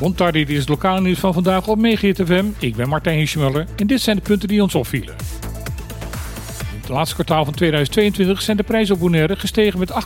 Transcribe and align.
Bontardi, 0.00 0.44
dit 0.44 0.54
is 0.54 0.58
het 0.58 0.68
lokale 0.68 1.00
nieuws 1.00 1.18
van 1.18 1.32
vandaag 1.32 1.68
op 1.68 1.78
Megahit 1.78 2.20
FM. 2.24 2.44
Ik 2.58 2.76
ben 2.76 2.88
Martijn 2.88 3.16
Hirschmuller 3.16 3.66
en 3.76 3.86
dit 3.86 4.00
zijn 4.00 4.16
de 4.16 4.22
punten 4.22 4.48
die 4.48 4.62
ons 4.62 4.74
opvielen. 4.74 5.14
In 6.72 6.80
het 6.80 6.88
laatste 6.88 7.14
kwartaal 7.14 7.44
van 7.44 7.54
2022 7.54 8.42
zijn 8.42 8.56
de 8.56 8.62
prijzen 8.62 8.94
op 8.94 9.00
Bonaire 9.00 9.36
gestegen 9.36 9.78
met 9.78 9.92
8,1% 9.92 9.96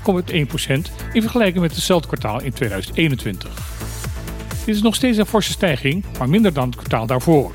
in 1.12 1.22
vergelijking 1.22 1.60
met 1.60 1.74
hetzelfde 1.74 2.06
kwartaal 2.06 2.40
in 2.40 2.52
2021. 2.52 3.50
Dit 4.64 4.74
is 4.74 4.82
nog 4.82 4.94
steeds 4.94 5.18
een 5.18 5.26
forse 5.26 5.50
stijging, 5.50 6.04
maar 6.18 6.28
minder 6.28 6.52
dan 6.52 6.66
het 6.66 6.76
kwartaal 6.76 7.06
daarvoor. 7.06 7.52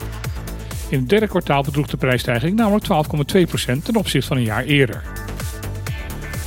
In 0.89 1.00
het 1.00 1.09
derde 1.09 1.27
kwartaal 1.27 1.64
bedroeg 1.64 1.88
de 1.88 1.98
prijsstijging 1.98 2.55
namelijk 2.55 2.86
12,2% 2.86 3.84
ten 3.84 3.96
opzichte 3.96 4.27
van 4.27 4.38
een 4.38 4.43
jaar 4.43 4.64
eerder. 4.64 5.25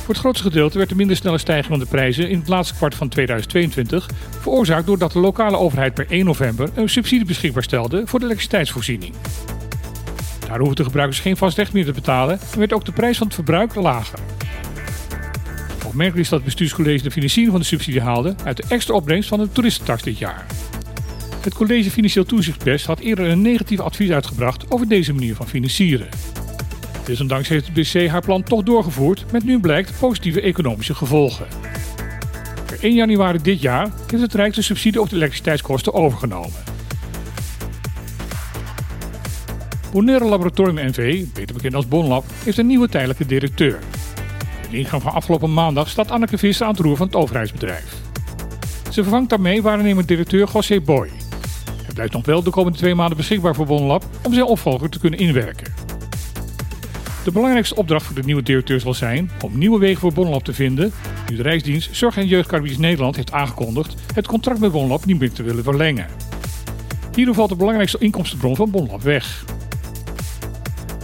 Voor 0.09 0.17
het 0.17 0.27
grootste 0.27 0.49
gedeelte 0.49 0.77
werd 0.77 0.89
de 0.89 0.95
minder 0.95 1.15
snelle 1.15 1.37
stijging 1.37 1.65
van 1.65 1.79
de 1.79 1.85
prijzen 1.85 2.29
in 2.29 2.39
het 2.39 2.47
laatste 2.47 2.75
kwart 2.75 2.95
van 2.95 3.09
2022 3.09 4.09
veroorzaakt 4.39 4.85
doordat 4.85 5.11
de 5.11 5.19
lokale 5.19 5.57
overheid 5.57 5.93
per 5.93 6.05
1 6.09 6.25
november 6.25 6.69
een 6.75 6.89
subsidie 6.89 7.25
beschikbaar 7.25 7.63
stelde 7.63 8.01
voor 8.05 8.19
de 8.19 8.25
elektriciteitsvoorziening. 8.25 9.13
Daar 10.47 10.57
hoeven 10.57 10.75
de 10.75 10.83
gebruikers 10.83 11.19
geen 11.19 11.37
vast 11.37 11.57
recht 11.57 11.73
meer 11.73 11.85
te 11.85 11.91
betalen 11.91 12.39
en 12.51 12.59
werd 12.59 12.73
ook 12.73 12.85
de 12.85 12.91
prijs 12.91 13.17
van 13.17 13.27
het 13.27 13.35
verbruik 13.35 13.75
lager. 13.75 14.19
Opmerkelijk 15.85 16.23
is 16.23 16.29
dat 16.29 16.39
het 16.39 16.47
bestuurscollege 16.47 17.03
de 17.03 17.11
financiering 17.11 17.51
van 17.51 17.61
de 17.61 17.67
subsidie 17.67 18.01
haalde 18.01 18.35
uit 18.43 18.57
de 18.57 18.63
extra 18.67 18.93
opbrengst 18.93 19.29
van 19.29 19.39
de 19.39 19.51
toeristentax 19.51 20.03
dit 20.03 20.17
jaar. 20.17 20.45
Het 21.41 21.53
college 21.53 21.91
Financieel 21.91 22.25
Toezichtbest 22.25 22.85
had 22.85 22.99
eerder 22.99 23.25
een 23.25 23.41
negatief 23.41 23.79
advies 23.79 24.11
uitgebracht 24.11 24.71
over 24.71 24.87
deze 24.87 25.13
manier 25.13 25.35
van 25.35 25.47
financieren. 25.47 26.07
Desondanks 27.09 27.47
heeft 27.47 27.65
het 27.65 27.73
BC 27.73 28.07
haar 28.07 28.21
plan 28.21 28.43
toch 28.43 28.63
doorgevoerd 28.63 29.31
met 29.31 29.43
nu 29.43 29.59
blijkt 29.59 29.99
positieve 29.99 30.41
economische 30.41 30.95
gevolgen. 30.95 31.47
Per 32.65 32.77
1 32.81 32.93
januari 32.93 33.41
dit 33.41 33.61
jaar 33.61 33.91
heeft 34.07 34.21
het 34.21 34.33
Rijk 34.33 34.53
de 34.53 34.61
subsidie 34.61 35.01
op 35.01 35.09
de 35.09 35.15
elektriciteitskosten 35.15 35.93
overgenomen. 35.93 36.63
Bonaire 39.91 40.25
Laboratorium 40.25 40.87
NV, 40.89 41.25
beter 41.33 41.55
bekend 41.55 41.75
als 41.75 41.87
Bonlab, 41.87 42.23
heeft 42.43 42.57
een 42.57 42.67
nieuwe 42.67 42.89
tijdelijke 42.89 43.25
directeur. 43.25 43.79
De 44.71 44.77
ingang 44.77 45.01
van 45.01 45.13
afgelopen 45.13 45.53
maandag 45.53 45.89
staat 45.89 46.11
Anneke 46.11 46.37
Visser 46.37 46.65
aan 46.65 46.71
het 46.71 46.81
roer 46.81 46.97
van 46.97 47.05
het 47.05 47.15
overheidsbedrijf. 47.15 47.95
Ze 48.91 49.01
vervangt 49.01 49.29
daarmee 49.29 49.61
waarnemend 49.61 50.07
directeur 50.07 50.49
José 50.53 50.79
Boy. 50.79 51.09
Hij 51.83 51.93
blijft 51.93 52.13
nog 52.13 52.25
wel 52.25 52.43
de 52.43 52.49
komende 52.49 52.77
twee 52.77 52.95
maanden 52.95 53.17
beschikbaar 53.17 53.55
voor 53.55 53.65
Bonlab 53.65 54.05
om 54.23 54.33
zijn 54.33 54.45
opvolger 54.45 54.89
te 54.89 54.99
kunnen 54.99 55.19
inwerken. 55.19 55.78
De 57.29 57.35
belangrijkste 57.35 57.75
opdracht 57.75 58.05
voor 58.05 58.15
de 58.15 58.23
nieuwe 58.25 58.43
directeur 58.43 58.79
zal 58.79 58.93
zijn 58.93 59.31
om 59.43 59.57
nieuwe 59.57 59.79
wegen 59.79 59.99
voor 59.99 60.13
Bonlab 60.13 60.43
te 60.43 60.53
vinden, 60.53 60.91
nu 61.29 61.35
de 61.35 61.41
Rijksdienst 61.41 61.95
Zorg 61.95 62.17
en 62.17 62.27
Jeugdcaribisch 62.27 62.77
Nederland 62.77 63.15
heeft 63.15 63.31
aangekondigd 63.31 63.95
het 64.13 64.27
contract 64.27 64.59
met 64.59 64.71
Bonlab 64.71 65.05
niet 65.05 65.19
meer 65.19 65.31
te 65.31 65.43
willen 65.43 65.63
verlengen. 65.63 66.07
Hierdoor 67.15 67.35
valt 67.35 67.49
de 67.49 67.55
belangrijkste 67.55 67.97
inkomstenbron 67.97 68.55
van 68.55 68.71
Bonlab 68.71 69.01
weg. 69.01 69.45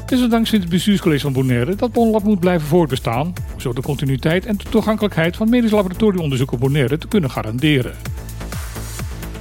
Desondanks 0.06 0.50
vindt 0.50 0.66
het 0.66 0.74
bestuurscollege 0.74 1.22
van 1.22 1.34
Bonaire 1.34 1.76
dat 1.76 1.92
Bonlab 1.92 2.24
moet 2.24 2.40
blijven 2.40 2.68
voortbestaan, 2.68 3.34
om 3.54 3.60
zo 3.60 3.74
de 3.74 3.82
continuïteit 3.82 4.46
en 4.46 4.58
de 4.58 4.70
toegankelijkheid 4.70 5.36
van 5.36 5.50
medisch 5.50 5.72
laboratoriumonderzoek 5.72 6.52
op 6.52 6.60
Bonaire 6.60 6.98
te 6.98 7.08
kunnen 7.08 7.32
garanderen. 7.32 7.96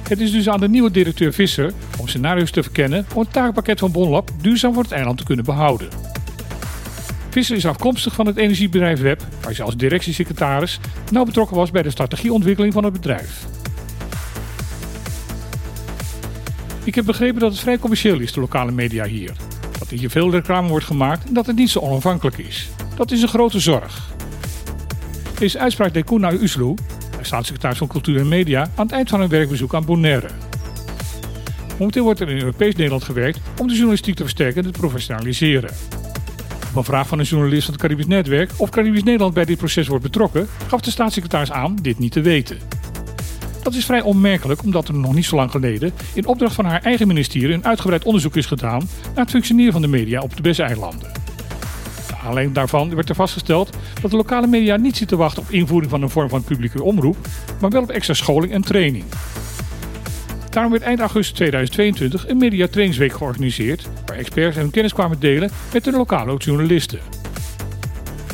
Het 0.09 0.19
is 0.19 0.31
dus 0.31 0.49
aan 0.49 0.59
de 0.59 0.69
nieuwe 0.69 0.91
directeur 0.91 1.33
Visser 1.33 1.73
om 1.99 2.07
scenario's 2.07 2.51
te 2.51 2.63
verkennen 2.63 3.05
om 3.13 3.21
het 3.21 3.33
taakpakket 3.33 3.79
van 3.79 3.91
Bonlab 3.91 4.31
duurzaam 4.41 4.73
voor 4.73 4.83
het 4.83 4.91
eiland 4.91 5.17
te 5.17 5.23
kunnen 5.23 5.45
behouden. 5.45 6.14
Visser 7.35 7.55
is 7.55 7.65
afkomstig 7.65 8.13
van 8.13 8.25
het 8.25 8.37
energiebedrijf 8.37 8.99
Web, 9.01 9.21
waar 9.41 9.53
ze 9.53 9.63
als 9.63 9.75
directiesecretaris 9.75 10.79
nauw 11.11 11.23
betrokken 11.23 11.55
was 11.55 11.71
bij 11.71 11.81
de 11.81 11.89
strategieontwikkeling 11.89 12.73
van 12.73 12.83
het 12.83 12.93
bedrijf. 12.93 13.45
Ik 16.83 16.95
heb 16.95 17.05
begrepen 17.05 17.39
dat 17.39 17.51
het 17.51 17.59
vrij 17.59 17.77
commercieel 17.77 18.19
is, 18.19 18.33
de 18.33 18.39
lokale 18.39 18.71
media 18.71 19.05
hier. 19.05 19.31
Dat 19.79 19.89
hier 19.89 20.09
veel 20.09 20.31
reclame 20.31 20.67
wordt 20.67 20.85
gemaakt 20.85 21.27
en 21.27 21.33
dat 21.33 21.45
het 21.45 21.55
niet 21.55 21.69
zo 21.69 21.79
onafhankelijk 21.79 22.37
is. 22.37 22.69
Dat 22.95 23.11
is 23.11 23.21
een 23.21 23.27
grote 23.27 23.59
zorg. 23.59 24.13
Deze 25.39 25.59
uitspraak 25.59 25.93
deed 25.93 26.05
Koena 26.05 26.31
Uslu, 26.31 26.73
staatssecretaris 27.21 27.77
van 27.77 27.87
Cultuur 27.87 28.19
en 28.19 28.27
Media, 28.27 28.61
aan 28.61 28.85
het 28.85 28.91
eind 28.91 29.09
van 29.09 29.21
een 29.21 29.29
werkbezoek 29.29 29.73
aan 29.73 29.85
Bonaire. 29.85 30.29
Momenteel 31.77 32.03
wordt 32.03 32.19
er 32.19 32.29
in 32.29 32.37
Europees 32.37 32.75
Nederland 32.75 33.03
gewerkt 33.03 33.39
om 33.59 33.67
de 33.67 33.73
journalistiek 33.73 34.15
te 34.15 34.23
versterken 34.23 34.65
en 34.65 34.71
te 34.71 34.79
professionaliseren. 34.79 35.73
Op 36.75 36.81
een 36.81 36.87
vraag 36.87 37.07
van 37.07 37.19
een 37.19 37.25
journalist 37.25 37.63
van 37.63 37.73
het 37.73 37.81
Caribisch 37.81 38.07
Netwerk 38.07 38.51
of 38.57 38.69
Caribisch 38.69 39.03
Nederland 39.03 39.33
bij 39.33 39.45
dit 39.45 39.57
proces 39.57 39.87
wordt 39.87 40.03
betrokken, 40.03 40.47
gaf 40.67 40.81
de 40.81 40.91
staatssecretaris 40.91 41.51
aan 41.51 41.77
dit 41.81 41.99
niet 41.99 42.11
te 42.11 42.21
weten. 42.21 42.57
Dat 43.63 43.73
is 43.73 43.85
vrij 43.85 44.01
onmerkelijk 44.01 44.63
omdat 44.63 44.87
er 44.87 44.93
nog 44.93 45.13
niet 45.13 45.25
zo 45.25 45.35
lang 45.35 45.51
geleden 45.51 45.93
in 46.13 46.25
opdracht 46.25 46.55
van 46.55 46.65
haar 46.65 46.81
eigen 46.81 47.07
ministerie 47.07 47.53
een 47.53 47.65
uitgebreid 47.65 48.03
onderzoek 48.03 48.35
is 48.35 48.45
gedaan 48.45 48.89
naar 49.13 49.23
het 49.23 49.29
functioneren 49.29 49.71
van 49.71 49.81
de 49.81 49.87
media 49.87 50.21
op 50.21 50.35
de 50.35 50.41
Besseilanden. 50.41 51.11
Alleen 52.25 52.53
daarvan 52.53 52.95
werd 52.95 53.09
er 53.09 53.15
vastgesteld 53.15 53.77
dat 54.01 54.11
de 54.11 54.17
lokale 54.17 54.47
media 54.47 54.77
niet 54.77 54.97
zitten 54.97 55.17
wachten 55.17 55.43
op 55.43 55.51
invoering 55.51 55.91
van 55.91 56.01
een 56.01 56.09
vorm 56.09 56.29
van 56.29 56.43
publieke 56.43 56.83
omroep, 56.83 57.17
maar 57.61 57.69
wel 57.69 57.81
op 57.81 57.89
extra 57.89 58.13
scholing 58.13 58.53
en 58.53 58.61
training. 58.61 59.03
Daarom 60.55 60.73
werd 60.73 60.85
eind 60.85 60.99
augustus 60.99 61.35
2022 61.35 62.27
een 62.27 62.37
mediatrainingsweek 62.37 63.13
georganiseerd, 63.13 63.87
waar 64.05 64.17
experts 64.17 64.55
hun 64.55 64.71
kennis 64.71 64.93
kwamen 64.93 65.19
delen 65.19 65.51
met 65.73 65.83
de 65.83 65.91
lokale 65.91 66.37
journalisten. 66.37 66.99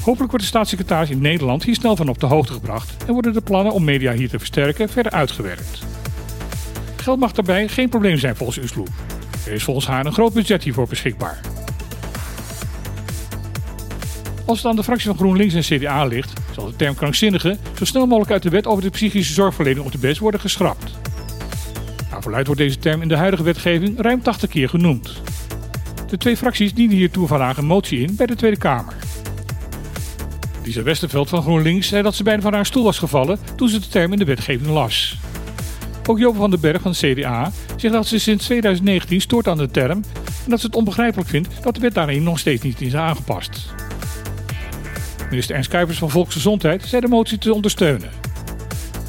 Hopelijk 0.02 0.32
wordt 0.32 0.40
de 0.40 0.50
staatssecretaris 0.50 1.10
in 1.10 1.22
Nederland 1.22 1.64
hier 1.64 1.76
snel 1.76 1.96
van 1.96 2.10
op 2.10 2.20
de 2.20 2.26
hoogte 2.26 2.54
gebracht 2.54 2.96
en 3.08 3.14
worden 3.14 3.34
de 3.34 3.42
plannen 3.42 3.74
om 3.74 3.84
media 3.84 4.14
hier 4.14 4.30
te 4.30 4.38
versterken 4.38 4.90
verder 4.90 5.12
uitgewerkt. 5.12 5.84
Geld 6.96 7.20
mag 7.20 7.32
daarbij 7.32 7.68
geen 7.68 7.90
probleem 7.90 8.18
zijn 8.18 8.36
volgens 8.36 8.58
Usloe. 8.58 8.88
Er 9.46 9.52
is 9.52 9.64
volgens 9.64 9.88
haar 9.88 10.06
een 10.06 10.14
groot 10.14 10.34
budget 10.34 10.64
hiervoor 10.64 10.88
beschikbaar. 10.88 11.40
Als 14.46 14.58
het 14.58 14.68
aan 14.68 14.76
de 14.76 14.84
fractie 14.84 15.08
van 15.08 15.18
GroenLinks 15.18 15.54
en 15.54 15.78
CDA 15.78 16.06
ligt, 16.06 16.34
zal 16.52 16.66
de 16.66 16.76
term 16.76 16.96
krankzinnige 16.96 17.58
zo 17.78 17.86
snel 17.86 18.06
mogelijk 18.06 18.32
uit 18.32 18.44
de 18.44 18.50
wet 18.50 18.68
over 18.68 18.84
de 18.84 18.90
psychische 18.90 19.34
zorgverlening 19.34 19.86
op 19.86 19.92
de 19.92 19.98
BES 19.98 20.20
worden 20.20 20.40
geschrapt. 20.40 21.00
Verluid 22.22 22.46
wordt 22.46 22.62
deze 22.62 22.78
term 22.78 23.02
in 23.02 23.08
de 23.08 23.16
huidige 23.16 23.44
wetgeving 23.44 24.02
ruim 24.02 24.22
80 24.22 24.50
keer 24.50 24.70
genoemd. 24.70 25.22
De 26.08 26.18
twee 26.18 26.38
fracties 26.38 26.74
dienen 26.74 26.96
hiertoe 26.98 27.28
vandaag 27.28 27.58
een 27.58 27.66
motie 27.66 28.00
in 28.00 28.16
bij 28.16 28.26
de 28.26 28.36
Tweede 28.36 28.58
Kamer. 28.58 28.94
Lisa 30.64 30.84
Westerveld 30.84 31.30
van 31.30 31.42
GroenLinks 31.42 31.88
zei 31.88 32.02
dat 32.04 32.16
ze 32.16 32.24
bijna 32.24 32.42
van 32.42 32.54
haar 32.54 32.66
stoel 32.66 32.84
was 32.84 33.00
gevallen 33.00 33.40
toen 33.56 33.70
ze 33.70 33.80
de 33.80 33.88
term 33.88 34.12
in 34.12 34.20
de 34.20 34.26
wetgeving 34.26 34.70
las. 34.70 35.18
Ook 36.08 36.20
Joop 36.20 36.36
van 36.36 36.50
den 36.50 36.60
Berg 36.60 36.82
van 36.82 36.92
CDA 36.92 37.52
zegt 37.76 37.94
dat 37.94 38.08
ze 38.08 38.20
sinds 38.20 38.46
2019 38.46 39.22
stoort 39.22 39.48
aan 39.48 39.58
de 39.58 39.72
term 39.72 40.04
en 40.44 40.50
dat 40.50 40.60
ze 40.60 40.66
het 40.66 40.76
onbegrijpelijk 40.76 41.30
vindt 41.30 41.50
dat 41.64 41.76
de 41.76 41.82
wet 41.82 41.94
daarin 41.94 42.24
nog 42.24 42.40
steeds 42.40 42.64
niet 42.64 42.82
is 42.82 42.96
aangepast. 42.96 43.74
Minister 45.30 45.56
Ernst 45.56 45.70
Kuipers 45.70 45.98
van 45.98 46.10
Volksgezondheid 46.10 46.84
zei 46.84 47.02
de 47.02 47.08
motie 47.08 47.38
te 47.38 47.54
ondersteunen. 47.54 48.31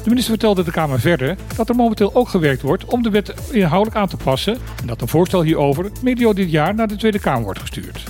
De 0.03 0.09
minister 0.09 0.33
vertelde 0.33 0.63
de 0.63 0.71
Kamer 0.71 0.99
verder 0.99 1.35
dat 1.55 1.69
er 1.69 1.75
momenteel 1.75 2.15
ook 2.15 2.29
gewerkt 2.29 2.61
wordt 2.61 2.85
om 2.85 3.03
de 3.03 3.09
wet 3.09 3.33
inhoudelijk 3.51 3.97
aan 3.97 4.07
te 4.07 4.17
passen 4.17 4.57
en 4.81 4.87
dat 4.87 5.01
een 5.01 5.07
voorstel 5.07 5.41
hierover 5.41 5.91
medio 6.01 6.33
dit 6.33 6.51
jaar 6.51 6.75
naar 6.75 6.87
de 6.87 6.95
Tweede 6.95 7.19
Kamer 7.19 7.43
wordt 7.43 7.59
gestuurd. 7.59 8.03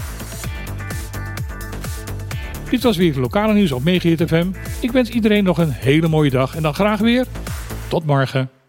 Dit 2.70 2.84
was 2.84 2.98
weer 2.98 3.10
het 3.10 3.18
lokale 3.18 3.54
nieuws 3.54 3.72
op 3.72 3.84
Megahit 3.84 4.24
FM. 4.28 4.48
Ik 4.80 4.92
wens 4.92 5.10
iedereen 5.10 5.44
nog 5.44 5.58
een 5.58 5.72
hele 5.72 6.08
mooie 6.08 6.30
dag 6.30 6.56
en 6.56 6.62
dan 6.62 6.74
graag 6.74 7.00
weer 7.00 7.26
tot 7.88 8.06
morgen. 8.06 8.63